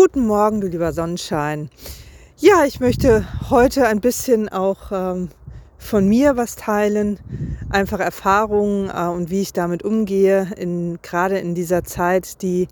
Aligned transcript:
Guten 0.00 0.28
Morgen, 0.28 0.60
du 0.60 0.68
lieber 0.68 0.92
Sonnenschein. 0.92 1.70
Ja, 2.36 2.64
ich 2.64 2.78
möchte 2.78 3.26
heute 3.50 3.88
ein 3.88 4.00
bisschen 4.00 4.48
auch 4.48 4.92
ähm, 4.92 5.28
von 5.76 6.06
mir 6.06 6.36
was 6.36 6.54
teilen, 6.54 7.18
einfach 7.68 7.98
Erfahrungen 7.98 8.90
äh, 8.90 9.08
und 9.08 9.28
wie 9.30 9.40
ich 9.40 9.52
damit 9.52 9.82
umgehe, 9.82 10.52
in, 10.56 11.00
gerade 11.02 11.40
in 11.40 11.56
dieser 11.56 11.82
Zeit, 11.82 12.42
die 12.42 12.68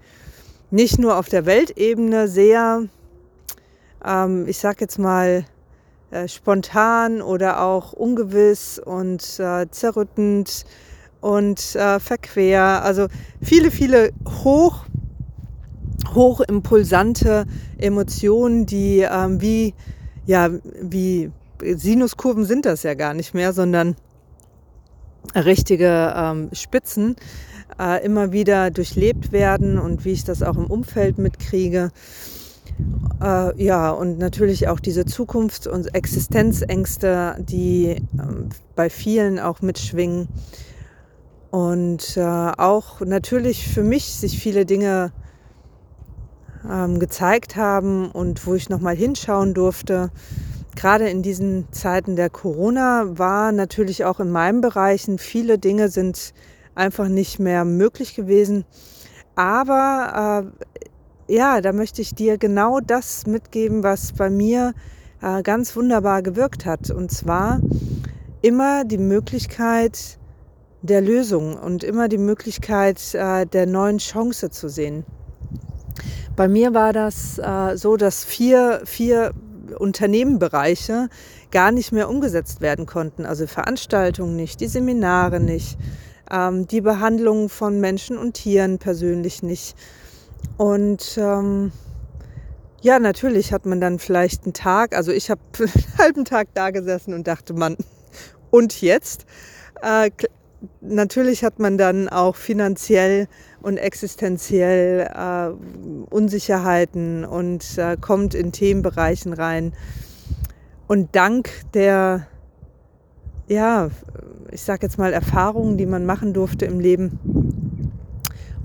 nicht 0.71 1.01
nur 1.01 1.19
auf 1.19 1.29
der 1.29 1.47
Weltebene 1.47 2.29
sehr, 2.29 2.85
ähm, 4.05 4.47
ich 4.47 4.59
sag 4.59 4.81
jetzt 4.81 5.01
mal, 5.01 5.45
äh, 6.13 6.29
spontan 6.29 7.23
oder 7.23 7.61
auch 7.61 7.93
ungewiss 7.93 8.79
und 8.79 9.41
äh, 9.41 9.69
zerrüttend 9.69 10.65
und 11.21 11.75
äh, 11.75 11.99
verquer, 11.99 12.85
also 12.85 13.09
viele, 13.43 13.73
viele 13.73 14.13
hoch 14.45 14.85
hochimpulsante 16.17 17.45
Emotionen, 17.79 18.67
die 18.67 19.07
ähm, 19.09 19.41
wie, 19.41 19.75
ja, 20.27 20.51
wie 20.81 21.31
Sinuskurven 21.63 22.45
sind 22.45 22.67
das 22.67 22.83
ja 22.83 22.95
gar 22.95 23.15
nicht 23.15 23.35
mehr, 23.35 23.53
sondern 23.53 23.95
richtige 25.35 26.13
ähm, 26.17 26.49
Spitzen 26.53 27.17
äh, 27.79 28.05
immer 28.05 28.33
wieder 28.33 28.71
durchlebt 28.71 29.33
werden 29.33 29.79
und 29.79 30.05
wie 30.05 30.13
ich 30.13 30.25
das 30.25 30.43
auch 30.43 30.57
im 30.57 30.67
Umfeld 30.67 31.19
mitkriege. 31.19 31.91
Äh, 33.23 33.63
ja, 33.63 33.91
und 33.91 34.19
natürlich 34.19 34.69
auch 34.69 34.81
diese 34.81 35.03
Zukunfts- 35.03 35.69
und 35.69 35.95
Existenzängste, 35.95 37.37
die 37.39 37.87
äh, 37.89 38.01
bei 38.75 38.91
vielen 38.91 39.39
auch 39.39 39.63
mitschwingen. 39.63 40.29
Und 41.51 42.17
äh, 42.17 42.23
auch 42.23 43.01
natürlich 43.01 43.67
für 43.69 43.83
mich 43.83 44.15
sich 44.15 44.39
viele 44.39 44.67
Dinge 44.67 45.13
ähm, 46.71 46.99
gezeigt 46.99 47.57
haben 47.57 48.11
und 48.11 48.47
wo 48.47 48.55
ich 48.55 48.69
nochmal 48.69 48.97
hinschauen 48.97 49.55
durfte. 49.55 50.11
Gerade 50.75 51.09
in 51.09 51.23
diesen 51.23 51.73
Zeiten 51.73 52.17
der 52.17 52.29
Corona 52.29 53.19
war 53.19 53.53
natürlich 53.53 54.05
auch 54.05 54.21
in 54.21 54.31
meinen 54.31 54.61
Bereichen 54.61 55.19
viele 55.19 55.59
Dinge 55.59 55.89
sind 55.89 56.35
einfach 56.75 57.09
nicht 57.09 57.39
mehr 57.39 57.65
möglich 57.65 58.15
gewesen. 58.15 58.65
Aber 59.35 60.51
äh, 61.29 61.35
ja, 61.35 61.61
da 61.61 61.73
möchte 61.73 62.03
ich 62.03 62.15
dir 62.15 62.39
genau 62.39 62.81
das 62.81 63.27
mitgeben, 63.27 63.83
was 63.83 64.13
bei 64.13 64.31
mir 64.31 64.75
äh, 65.23 65.43
ganz 65.43 65.75
wunderbar 65.75 66.23
gewirkt 66.23 66.67
hat. 66.67 66.91
Und 66.91 67.11
zwar 67.11 67.61
immer 68.43 68.85
die 68.85 68.99
Möglichkeit 68.99 70.19
der 70.83 71.01
Lösung 71.01 71.57
und 71.57 71.83
immer 71.83 72.09
die 72.09 72.19
Möglichkeit 72.19 73.15
äh, 73.15 73.47
der 73.47 73.67
neuen 73.67 73.99
Chance 73.99 74.51
zu 74.51 74.69
sehen. 74.69 75.05
Bei 76.37 76.49
mir 76.49 76.75
war 76.75 76.93
das 76.93 77.39
äh, 77.39 77.77
so, 77.77 77.97
dass 77.97 78.25
vier, 78.25 78.83
vier 78.85 79.33
Unternehmenbereiche 79.79 81.09
gar 81.51 81.73
nicht 81.73 81.93
mehr 81.93 82.11
umgesetzt 82.11 82.61
werden 82.61 82.85
konnten. 82.85 83.25
Also 83.25 83.47
Veranstaltungen 83.47 84.37
nicht, 84.37 84.61
die 84.61 84.69
Seminare 84.69 85.41
nicht, 85.41 85.79
ähm, 86.31 86.67
die 86.69 86.83
Behandlung 86.83 87.49
von 87.49 87.81
Menschen 87.81 88.19
und 88.19 88.35
Tieren 88.35 88.79
persönlich 88.79 89.43
nicht. 89.43 89.77
Und 90.59 91.17
ähm, 91.17 91.73
ja, 92.83 92.99
natürlich 92.99 93.53
hat 93.55 93.65
man 93.65 93.81
dann 93.81 93.99
vielleicht 93.99 94.45
einen 94.45 94.53
Tag, 94.53 94.95
also 94.95 95.13
ich 95.13 95.31
habe 95.31 95.41
einen 95.59 95.99
halben 95.99 96.25
Tag 96.27 96.49
da 96.53 96.71
gesessen 96.71 97.15
und 97.15 97.27
dachte, 97.27 97.55
man, 97.55 97.79
und 98.51 98.81
jetzt? 98.83 99.25
Äh, 99.83 100.11
natürlich 100.81 101.45
hat 101.45 101.59
man 101.59 101.79
dann 101.79 102.09
auch 102.09 102.37
finanziell 102.37 103.29
und 103.63 103.77
existenziell 103.77 105.09
äh, 105.13 106.15
Unsicherheiten 106.15 107.25
und 107.25 107.79
äh, 107.79 107.97
kommt 108.01 108.35
in 108.35 108.53
Themenbereichen 108.53 109.33
rein. 109.33 109.73
Und 110.87 111.17
dank 111.17 111.51
der, 111.75 112.27
ja, 113.49 113.91
ich 114.51 114.63
sage 114.63 114.87
jetzt 114.87 114.99
mal 114.99 115.13
Erfahrungen, 115.13 115.77
die 115.77 115.87
man 115.87 116.07
machen 116.07 116.33
durfte 116.33 116.65
im 116.65 116.79
Leben 116.79 117.93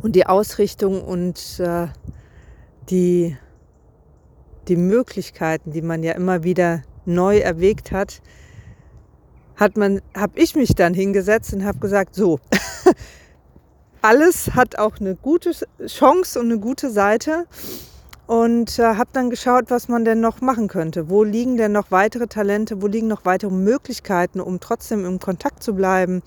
und 0.02 0.16
die 0.16 0.26
Ausrichtung 0.26 1.02
und 1.02 1.60
äh, 1.60 1.88
die, 2.90 3.36
die 4.68 4.76
Möglichkeiten, 4.76 5.72
die 5.72 5.82
man 5.82 6.04
ja 6.04 6.14
immer 6.14 6.44
wieder 6.44 6.84
neu 7.06 7.38
erwägt 7.38 7.92
hat, 7.92 8.22
hat 9.62 9.78
man, 9.78 10.02
habe 10.18 10.40
ich 10.40 10.56
mich 10.56 10.74
dann 10.74 10.96
hingesetzt 10.96 11.54
und 11.54 11.64
habe 11.64 11.78
gesagt, 11.78 12.16
so, 12.16 12.40
alles 14.02 14.56
hat 14.56 14.80
auch 14.80 15.00
eine 15.00 15.16
gute 15.16 15.52
Chance 15.86 16.40
und 16.40 16.48
eine 16.48 16.60
gute 16.60 16.90
Seite 16.90 17.46
und 18.26 18.80
äh, 18.80 18.96
habe 18.96 19.12
dann 19.14 19.30
geschaut, 19.30 19.66
was 19.70 19.88
man 19.88 20.04
denn 20.04 20.20
noch 20.20 20.42
machen 20.42 20.68
könnte. 20.68 21.10
Wo 21.10 21.24
liegen 21.24 21.58
denn 21.58 21.74
noch 21.74 21.92
weitere 21.92 22.26
Talente, 22.26 22.82
wo 22.82 22.88
liegen 22.88 23.08
noch 23.08 23.24
weitere 23.24 23.52
Möglichkeiten, 23.52 24.42
um 24.42 24.60
trotzdem 24.60 25.06
im 25.06 25.20
Kontakt 25.20 25.62
zu 25.62 25.76
bleiben, 25.76 26.24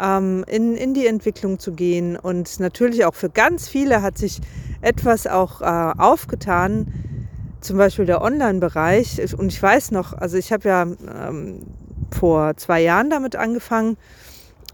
ähm, 0.00 0.44
in, 0.46 0.76
in 0.76 0.94
die 0.94 1.08
Entwicklung 1.08 1.58
zu 1.58 1.72
gehen. 1.72 2.16
Und 2.16 2.60
natürlich 2.60 3.04
auch 3.06 3.14
für 3.16 3.28
ganz 3.28 3.68
viele 3.68 4.02
hat 4.02 4.18
sich 4.18 4.40
etwas 4.82 5.26
auch 5.26 5.62
äh, 5.62 5.64
aufgetan, 5.64 6.92
zum 7.60 7.76
Beispiel 7.76 8.06
der 8.06 8.22
Online-Bereich. 8.22 9.34
Und 9.36 9.52
ich 9.52 9.60
weiß 9.60 9.90
noch, 9.90 10.12
also 10.12 10.36
ich 10.36 10.52
habe 10.52 10.68
ja 10.68 10.82
ähm, 10.82 11.62
vor 12.10 12.56
zwei 12.56 12.80
Jahren 12.80 13.10
damit 13.10 13.36
angefangen 13.36 13.96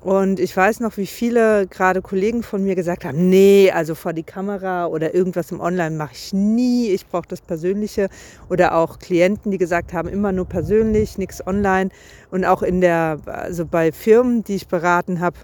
und 0.05 0.39
ich 0.39 0.55
weiß 0.55 0.81
noch, 0.81 0.99
wie 0.99 1.07
viele 1.07 1.67
gerade 1.67 2.03
Kollegen 2.03 2.43
von 2.43 2.63
mir 2.63 2.75
gesagt 2.75 3.07
haben, 3.07 3.31
nee, 3.31 3.71
also 3.75 3.95
vor 3.95 4.13
die 4.13 4.23
Kamera 4.23 4.85
oder 4.85 5.15
irgendwas 5.15 5.51
im 5.51 5.61
Online 5.61 5.97
mache 5.97 6.13
ich 6.13 6.35
nie, 6.35 6.91
ich 6.91 7.07
brauche 7.07 7.27
das 7.27 7.41
Persönliche. 7.41 8.11
Oder 8.51 8.75
auch 8.75 8.99
Klienten, 8.99 9.51
die 9.51 9.57
gesagt 9.57 9.95
haben, 9.95 10.11
immer 10.11 10.31
nur 10.31 10.45
persönlich, 10.45 11.17
nichts 11.17 11.47
online. 11.47 11.89
Und 12.31 12.45
auch 12.45 12.63
in 12.63 12.83
der, 12.83 13.19
also 13.25 13.65
bei 13.65 13.93
Firmen, 13.93 14.45
die 14.45 14.57
ich 14.57 14.69
beraten 14.69 15.21
habe, 15.21 15.39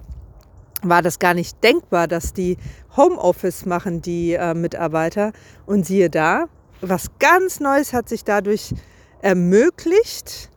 war 0.83 1.01
das 1.01 1.19
gar 1.19 1.33
nicht 1.33 1.65
denkbar, 1.65 2.07
dass 2.07 2.35
die 2.35 2.59
Homeoffice 2.99 3.65
machen, 3.65 4.03
die 4.03 4.35
äh, 4.35 4.53
Mitarbeiter. 4.53 5.33
Und 5.65 5.87
siehe 5.87 6.11
da, 6.11 6.49
was 6.83 7.07
ganz 7.19 7.61
Neues 7.61 7.95
hat 7.95 8.11
sich 8.11 8.25
dadurch 8.25 8.75
ermöglicht 9.23 10.51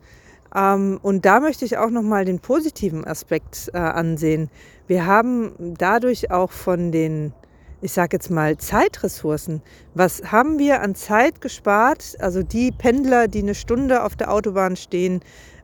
ähm, 0.54 0.98
und 1.02 1.24
da 1.24 1.40
möchte 1.40 1.64
ich 1.64 1.78
auch 1.78 1.90
nochmal 1.90 2.24
den 2.24 2.38
positiven 2.38 3.06
Aspekt 3.06 3.70
äh, 3.72 3.78
ansehen. 3.78 4.50
Wir 4.86 5.06
haben 5.06 5.74
dadurch 5.78 6.30
auch 6.30 6.52
von 6.52 6.92
den, 6.92 7.32
ich 7.80 7.92
sage 7.92 8.16
jetzt 8.16 8.30
mal, 8.30 8.56
Zeitressourcen, 8.56 9.62
was 9.94 10.30
haben 10.30 10.58
wir 10.58 10.82
an 10.82 10.94
Zeit 10.94 11.40
gespart? 11.40 12.16
Also 12.20 12.42
die 12.42 12.70
Pendler, 12.70 13.28
die 13.28 13.40
eine 13.40 13.54
Stunde 13.54 14.04
auf 14.04 14.14
der 14.16 14.32
Autobahn 14.32 14.76
stehen 14.76 15.20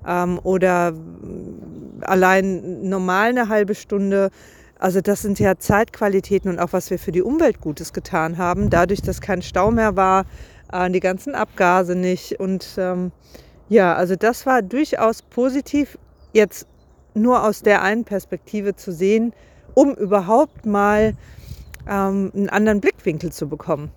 ähm, 0.06 0.40
oder 0.42 0.92
allein 2.00 2.88
normal 2.88 3.30
eine 3.30 3.48
halbe 3.48 3.74
Stunde, 3.74 4.30
also 4.80 5.02
das 5.02 5.20
sind 5.20 5.38
ja 5.38 5.58
Zeitqualitäten 5.58 6.50
und 6.50 6.58
auch 6.58 6.72
was 6.72 6.90
wir 6.90 6.98
für 6.98 7.12
die 7.12 7.22
Umwelt 7.22 7.60
Gutes 7.60 7.92
getan 7.92 8.38
haben, 8.38 8.70
dadurch, 8.70 9.02
dass 9.02 9.20
kein 9.20 9.42
Stau 9.42 9.70
mehr 9.70 9.94
war, 9.94 10.24
äh, 10.72 10.90
die 10.90 11.00
ganzen 11.00 11.34
Abgase 11.34 11.94
nicht 11.94 12.40
und 12.40 12.66
ähm, 12.78 13.12
ja, 13.70 13.94
also 13.94 14.16
das 14.16 14.46
war 14.46 14.62
durchaus 14.62 15.22
positiv, 15.22 15.96
jetzt 16.32 16.66
nur 17.14 17.44
aus 17.44 17.62
der 17.62 17.82
einen 17.82 18.04
Perspektive 18.04 18.74
zu 18.74 18.92
sehen, 18.92 19.32
um 19.74 19.94
überhaupt 19.94 20.66
mal 20.66 21.14
ähm, 21.88 22.32
einen 22.34 22.48
anderen 22.48 22.80
Blickwinkel 22.80 23.30
zu 23.30 23.48
bekommen. 23.48 23.92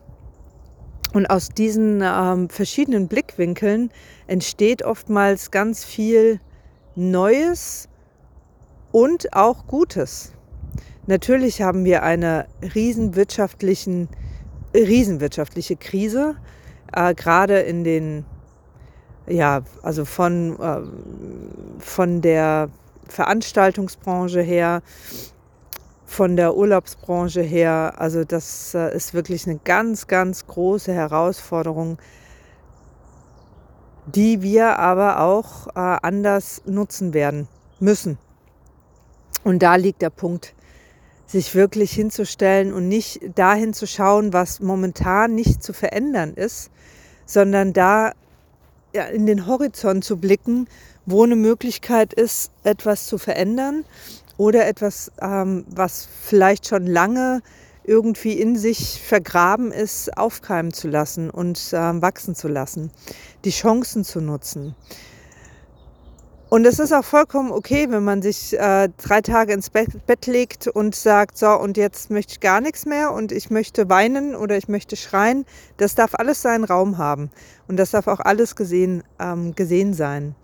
Und 1.14 1.26
aus 1.26 1.50
diesen 1.50 2.04
ähm, 2.04 2.50
verschiedenen 2.50 3.08
Blickwinkeln 3.08 3.90
entsteht 4.28 4.84
oftmals 4.84 5.50
ganz 5.50 5.84
viel 5.84 6.40
Neues 6.96 7.90
und 8.92 9.34
auch 9.34 9.66
Gutes. 9.66 10.34
Natürlich 11.08 11.64
haben 11.64 11.84
wir 11.84 12.04
eine 12.04 12.46
riesenwirtschaftlichen, 12.76 14.08
riesenwirtschaftliche 14.76 15.78
Krise, 15.78 16.36
äh, 16.96 17.16
gerade 17.16 17.60
in 17.62 17.84
den 17.84 18.26
ja, 19.28 19.62
also 19.82 20.06
von, 20.06 20.60
äh, 20.60 20.82
von 21.80 22.22
der 22.22 22.70
Veranstaltungsbranche 23.08 24.42
her, 24.42 24.82
von 26.06 26.36
der 26.36 26.56
Urlaubsbranche 26.56 27.42
her. 27.42 27.96
Also 27.98 28.24
das 28.24 28.74
äh, 28.74 28.96
ist 28.96 29.14
wirklich 29.14 29.48
eine 29.48 29.60
ganz, 29.64 30.08
ganz 30.08 30.46
große 30.48 30.94
Herausforderung, 30.94 31.98
die 34.06 34.42
wir 34.42 34.80
aber 34.80 35.22
auch 35.22 35.68
äh, 35.68 35.98
anders 36.02 36.62
nutzen 36.66 37.14
werden 37.14 37.48
müssen. 37.80 38.18
Und 39.44 39.64
da 39.64 39.76
liegt 39.76 40.02
der 40.02 40.10
Punkt, 40.10 40.54
sich 41.26 41.56
wirklich 41.56 41.92
hinzustellen 41.92 42.74
und 42.74 42.88
nicht 42.88 43.22
dahin 43.36 43.74
zu 43.74 43.88
schauen, 43.88 44.34
was 44.34 44.60
momentan 44.60 45.34
nicht 45.34 45.64
zu 45.64 45.74
verändern 45.74 46.34
ist, 46.34 46.70
sondern 47.26 47.74
da 47.74 48.12
ja, 48.94 49.06
in 49.06 49.26
den 49.26 49.48
Horizont 49.48 50.04
zu 50.04 50.18
blicken, 50.18 50.68
wo 51.06 51.24
eine 51.24 51.36
Möglichkeit 51.36 52.14
ist, 52.14 52.52
etwas 52.64 53.08
zu 53.08 53.18
verändern 53.18 53.86
oder 54.38 54.68
etwas, 54.68 55.12
ähm, 55.22 55.66
was 55.68 56.08
vielleicht 56.22 56.68
schon 56.68 56.88
lange 56.88 57.42
irgendwie 57.84 58.34
in 58.34 58.56
sich 58.56 59.02
vergraben 59.02 59.72
ist, 59.72 60.18
aufkeimen 60.18 60.72
zu 60.72 60.88
lassen 60.88 61.30
und 61.30 61.58
äh, 61.74 62.02
wachsen 62.02 62.36
zu 62.36 62.48
lassen, 62.48 62.92
die 63.44 63.52
Chancen 63.52 64.04
zu 64.04 64.22
nutzen. 64.22 64.76
Und 66.54 66.68
es 66.68 66.78
ist 66.78 66.94
auch 66.94 67.04
vollkommen 67.04 67.52
okay, 67.52 67.88
wenn 67.90 68.04
man 68.04 68.22
sich 68.22 68.54
äh, 68.54 68.88
drei 69.00 69.22
Tage 69.22 69.54
ins 69.54 69.72
Bett, 69.72 70.06
Bett, 70.06 70.28
legt 70.28 70.68
und 70.68 70.94
sagt, 70.94 71.36
so, 71.36 71.50
und 71.50 71.78
jetzt 71.78 72.12
möchte 72.12 72.34
ich 72.34 72.42
gar 72.42 72.62
nichts 72.62 72.86
mehr 72.86 73.12
und 73.12 73.32
ich 73.32 73.50
möchte 73.50 73.90
weinen 73.90 74.36
oder 74.36 74.56
ich 74.56 74.68
möchte 74.68 74.96
schreien. 74.96 75.46
Das 75.78 75.96
darf 75.96 76.14
alles 76.14 76.44
seinen 76.44 76.64
Raum 76.64 77.00
haben 77.00 77.32
und 77.68 77.78
das 77.78 77.90
darf 77.90 78.06
auch 78.06 78.20
alles 78.20 78.56
gesehen, 78.56 79.02
ähm, 79.18 79.56
gesehen 79.56 79.96
sein. 79.96 80.36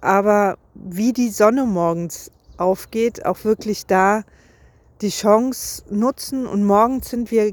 Aber 0.00 0.58
wie 0.74 1.12
die 1.12 1.30
Sonne 1.30 1.66
morgens 1.66 2.32
aufgeht, 2.56 3.24
auch 3.24 3.44
wirklich 3.44 3.86
da 3.86 4.24
die 5.02 5.10
Chance 5.10 5.84
nutzen 5.88 6.48
und 6.48 6.64
morgens 6.64 7.10
sind 7.10 7.30
wir 7.30 7.52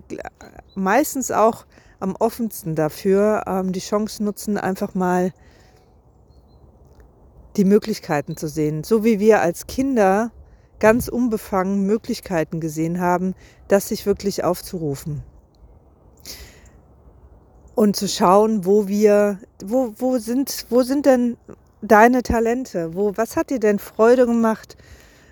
meistens 0.74 1.30
auch 1.30 1.68
am 2.00 2.16
offensten 2.16 2.74
dafür, 2.74 3.44
ähm, 3.46 3.72
die 3.72 3.80
Chance 3.80 4.24
nutzen, 4.24 4.58
einfach 4.58 4.96
mal 4.96 5.34
die 7.58 7.66
Möglichkeiten 7.66 8.38
zu 8.38 8.48
sehen. 8.48 8.84
So 8.84 9.04
wie 9.04 9.20
wir 9.20 9.42
als 9.42 9.68
Kinder 9.68 10.32
ganz 10.80 11.08
unbefangen 11.08 11.86
Möglichkeiten 11.86 12.60
gesehen 12.60 13.00
haben, 13.00 13.36
das 13.68 13.88
sich 13.88 14.06
wirklich 14.06 14.44
aufzurufen. 14.44 15.24
Und 17.76 17.96
zu 17.96 18.08
schauen, 18.08 18.66
wo 18.66 18.88
wir, 18.88 19.40
wo, 19.64 19.94
wo 19.98 20.18
sind, 20.18 20.66
wo 20.70 20.82
sind 20.84 21.06
denn 21.06 21.38
deine 21.82 22.24
Talente? 22.24 22.94
Wo, 22.94 23.14
was 23.16 23.36
hat 23.36 23.50
dir 23.50 23.60
denn 23.60 23.80
Freude 23.80 24.26
gemacht? 24.26 24.76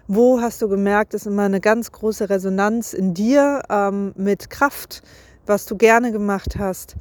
Wo 0.08 0.40
hast 0.42 0.62
du 0.62 0.70
gemerkt, 0.70 1.14
ist 1.14 1.28
immer 1.28 1.44
eine 1.44 1.60
ganz 1.60 1.92
große 1.92 2.30
Resonanz 2.30 2.94
in 2.94 3.14
dir 3.14 3.62
ähm, 3.70 4.14
mit 4.16 4.50
Kraft, 4.50 5.04
was 5.46 5.66
du 5.66 5.78
gerne 5.78 6.12
gemacht 6.12 6.58
hast? 6.58 6.96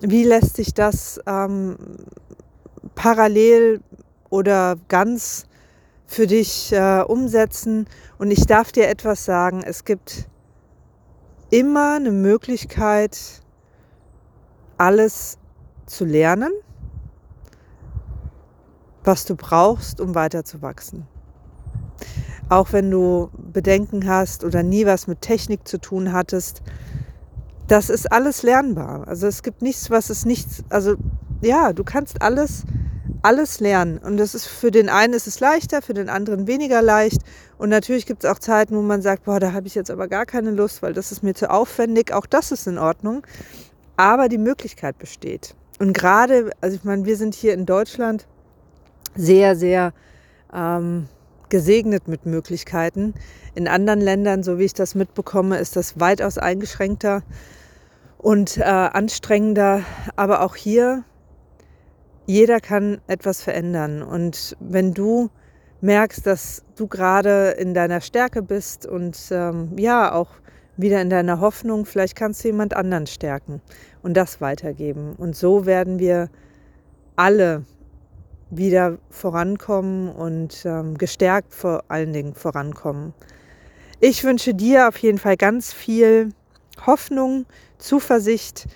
Wie 0.00 0.24
lässt 0.24 0.56
sich 0.56 0.74
das 0.74 1.20
ähm, 1.26 1.76
parallel 2.94 3.80
oder 4.32 4.76
ganz 4.88 5.44
für 6.06 6.26
dich 6.26 6.72
äh, 6.72 7.02
umsetzen. 7.06 7.86
Und 8.18 8.30
ich 8.30 8.46
darf 8.46 8.72
dir 8.72 8.88
etwas 8.88 9.24
sagen, 9.26 9.62
es 9.62 9.84
gibt 9.84 10.26
immer 11.50 11.96
eine 11.96 12.10
Möglichkeit, 12.10 13.42
alles 14.78 15.38
zu 15.84 16.06
lernen, 16.06 16.50
was 19.04 19.26
du 19.26 19.36
brauchst, 19.36 20.00
um 20.00 20.14
weiterzuwachsen. 20.14 21.06
Auch 22.48 22.72
wenn 22.72 22.90
du 22.90 23.28
Bedenken 23.36 24.08
hast 24.08 24.44
oder 24.44 24.62
nie 24.62 24.86
was 24.86 25.06
mit 25.06 25.20
Technik 25.20 25.68
zu 25.68 25.78
tun 25.78 26.12
hattest, 26.12 26.62
das 27.68 27.90
ist 27.90 28.10
alles 28.10 28.42
lernbar. 28.42 29.06
Also 29.06 29.26
es 29.26 29.42
gibt 29.42 29.60
nichts, 29.60 29.90
was 29.90 30.08
es 30.08 30.24
nicht, 30.24 30.48
also 30.70 30.96
ja, 31.42 31.74
du 31.74 31.84
kannst 31.84 32.22
alles 32.22 32.64
alles 33.22 33.60
lernen. 33.60 33.98
Und 33.98 34.16
das 34.16 34.34
ist 34.34 34.46
für 34.46 34.70
den 34.70 34.88
einen 34.88 35.14
ist 35.14 35.26
es 35.26 35.40
leichter, 35.40 35.80
für 35.80 35.94
den 35.94 36.08
anderen 36.08 36.46
weniger 36.46 36.82
leicht. 36.82 37.22
Und 37.58 37.68
natürlich 37.68 38.06
gibt 38.06 38.24
es 38.24 38.30
auch 38.30 38.38
Zeiten, 38.38 38.76
wo 38.76 38.82
man 38.82 39.02
sagt, 39.02 39.24
boah, 39.24 39.40
da 39.40 39.52
habe 39.52 39.66
ich 39.66 39.74
jetzt 39.74 39.90
aber 39.90 40.08
gar 40.08 40.26
keine 40.26 40.50
Lust, 40.50 40.82
weil 40.82 40.92
das 40.92 41.12
ist 41.12 41.22
mir 41.22 41.34
zu 41.34 41.50
aufwendig. 41.50 42.12
Auch 42.12 42.26
das 42.26 42.52
ist 42.52 42.66
in 42.66 42.78
Ordnung. 42.78 43.26
Aber 43.96 44.28
die 44.28 44.38
Möglichkeit 44.38 44.98
besteht. 44.98 45.54
Und 45.78 45.92
gerade, 45.92 46.50
also 46.60 46.76
ich 46.76 46.84
meine, 46.84 47.04
wir 47.04 47.16
sind 47.16 47.34
hier 47.34 47.54
in 47.54 47.66
Deutschland 47.66 48.26
sehr, 49.14 49.56
sehr 49.56 49.92
ähm, 50.52 51.08
gesegnet 51.48 52.08
mit 52.08 52.26
Möglichkeiten. 52.26 53.14
In 53.54 53.68
anderen 53.68 54.00
Ländern, 54.00 54.42
so 54.42 54.58
wie 54.58 54.64
ich 54.64 54.74
das 54.74 54.94
mitbekomme, 54.94 55.58
ist 55.58 55.76
das 55.76 56.00
weitaus 56.00 56.38
eingeschränkter 56.38 57.22
und 58.18 58.58
äh, 58.58 58.62
anstrengender. 58.62 59.82
Aber 60.16 60.42
auch 60.42 60.56
hier 60.56 61.04
jeder 62.26 62.60
kann 62.60 63.00
etwas 63.06 63.42
verändern. 63.42 64.02
Und 64.02 64.56
wenn 64.60 64.94
du 64.94 65.30
merkst, 65.80 66.26
dass 66.26 66.64
du 66.76 66.86
gerade 66.86 67.50
in 67.58 67.74
deiner 67.74 68.00
Stärke 68.00 68.42
bist 68.42 68.86
und 68.86 69.18
ähm, 69.30 69.76
ja, 69.76 70.12
auch 70.12 70.30
wieder 70.76 71.02
in 71.02 71.10
deiner 71.10 71.40
Hoffnung, 71.40 71.84
vielleicht 71.84 72.16
kannst 72.16 72.44
du 72.44 72.48
jemand 72.48 72.74
anderen 72.74 73.06
stärken 73.06 73.60
und 74.02 74.16
das 74.16 74.40
weitergeben. 74.40 75.14
Und 75.16 75.36
so 75.36 75.66
werden 75.66 75.98
wir 75.98 76.30
alle 77.16 77.64
wieder 78.50 78.98
vorankommen 79.10 80.10
und 80.10 80.64
ähm, 80.64 80.98
gestärkt 80.98 81.54
vor 81.54 81.84
allen 81.88 82.12
Dingen 82.12 82.34
vorankommen. 82.34 83.14
Ich 84.00 84.24
wünsche 84.24 84.54
dir 84.54 84.88
auf 84.88 84.96
jeden 84.98 85.18
Fall 85.18 85.36
ganz 85.36 85.72
viel 85.72 86.30
Hoffnung, 86.86 87.46
Zuversicht 87.78 88.66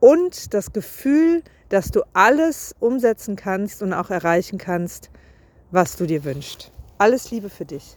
und 0.00 0.54
das 0.54 0.72
Gefühl, 0.72 1.42
dass 1.68 1.90
du 1.90 2.02
alles 2.12 2.74
umsetzen 2.78 3.36
kannst 3.36 3.82
und 3.82 3.92
auch 3.92 4.10
erreichen 4.10 4.58
kannst, 4.58 5.10
was 5.70 5.96
du 5.96 6.06
dir 6.06 6.24
wünschst. 6.24 6.72
Alles 6.98 7.30
Liebe 7.30 7.50
für 7.50 7.64
dich. 7.64 7.96